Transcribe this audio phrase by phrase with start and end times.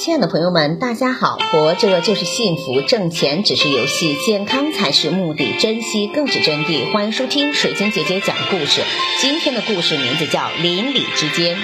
[0.00, 1.36] 亲爱的朋友们，大家好！
[1.50, 6.92] 活着就是幸福，挣钱只是游戏，健康才是目的，珍惜更是真谛。
[6.92, 8.82] 欢迎收听水晶姐姐讲故事。
[9.20, 11.56] 今天的故事名字叫《邻里之间》。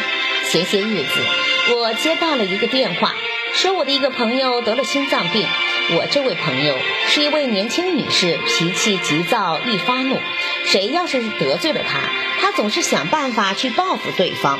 [0.50, 1.10] 前些日子，
[1.76, 3.14] 我接到了一个电话，
[3.52, 5.46] 说我的一个朋友得了心脏病。
[5.96, 6.74] 我这位朋友
[7.06, 10.18] 是一位年轻女士，脾气急躁，易发怒。
[10.66, 12.00] 谁要是得罪了她，
[12.40, 14.58] 她总是想办法去报复对方。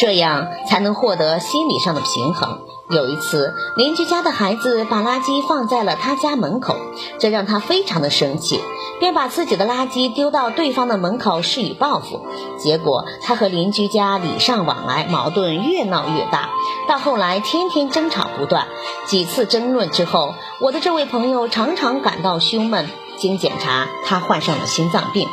[0.00, 2.60] 这样才能获得心理上的平衡。
[2.88, 6.74] 有一次，邻居家的孩子把垃圾放在了他家门口，
[7.18, 8.60] 这让他非常的生气，
[8.98, 12.24] 便把自己的垃圾丢到对方的门口施以报复。
[12.58, 16.48] 结果，他和邻居家礼尚往来，矛盾越闹越大，
[16.88, 18.66] 到后来天天争吵不断。
[19.06, 22.88] 几次争论之后，我的这位朋友常常感到胸闷。
[23.20, 25.28] 经检查，他患上了心脏病。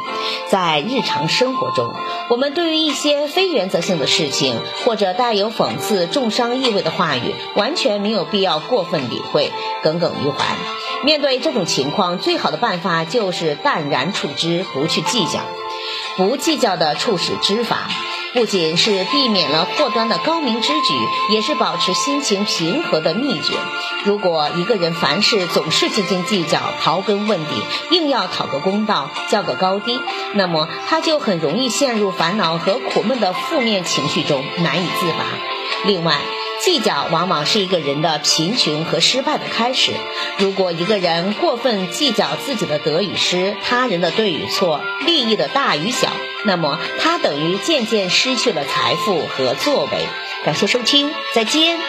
[0.50, 1.94] 在日常生活中，
[2.30, 9.52] 我们对于一些非原则性的事情，或者带有讽刺、重伤意味的话语，完全没有必要过分理会、
[9.82, 10.56] 耿耿于怀。
[11.04, 15.40] 面对这种情况，最好的办法就是淡然处之，不去计较。
[16.18, 17.88] 不计较的处事之法。
[18.34, 20.94] 不仅是避免了祸端的高明之举，
[21.34, 23.54] 也是保持心情平和的秘诀。
[24.04, 27.52] 如果一个人凡事总是斤斤计较、刨根问底，
[27.92, 30.00] 硬要讨个公道、较个高低，
[30.34, 35.26] 那么他就很容易陷入烦恼和苦闷的负面情绪中，难以自拔。
[35.86, 36.16] 另外，
[36.64, 39.92] 计较往往是一个人的贫穷和失败的开始。
[40.38, 46.10] 如果一个人过分计较自己的得与失、他人的对与错、利益的大与小，
[46.46, 50.08] 那么他等于渐渐失去了财富和作为。
[50.46, 51.80] 感谢收听，再见。